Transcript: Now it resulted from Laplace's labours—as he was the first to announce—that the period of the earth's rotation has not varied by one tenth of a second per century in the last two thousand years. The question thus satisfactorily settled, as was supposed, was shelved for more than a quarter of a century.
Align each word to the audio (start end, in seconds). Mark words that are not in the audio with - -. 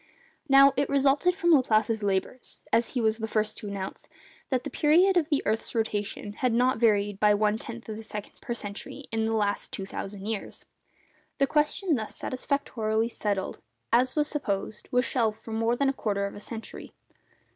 Now 0.49 0.73
it 0.77 0.89
resulted 0.89 1.35
from 1.35 1.51
Laplace's 1.53 2.01
labours—as 2.01 2.93
he 2.95 2.99
was 3.01 3.19
the 3.19 3.27
first 3.27 3.55
to 3.59 3.67
announce—that 3.67 4.63
the 4.63 4.69
period 4.71 5.15
of 5.15 5.29
the 5.29 5.43
earth's 5.45 5.75
rotation 5.75 6.33
has 6.33 6.51
not 6.51 6.79
varied 6.79 7.19
by 7.19 7.35
one 7.35 7.55
tenth 7.59 7.87
of 7.87 7.95
a 7.95 8.01
second 8.01 8.41
per 8.41 8.55
century 8.55 9.05
in 9.11 9.25
the 9.25 9.33
last 9.33 9.71
two 9.71 9.85
thousand 9.85 10.25
years. 10.25 10.65
The 11.37 11.45
question 11.45 11.93
thus 11.97 12.15
satisfactorily 12.15 13.09
settled, 13.09 13.59
as 13.93 14.15
was 14.15 14.27
supposed, 14.27 14.87
was 14.91 15.05
shelved 15.05 15.37
for 15.43 15.51
more 15.51 15.75
than 15.75 15.87
a 15.87 15.93
quarter 15.93 16.25
of 16.25 16.33
a 16.33 16.39
century. 16.39 16.93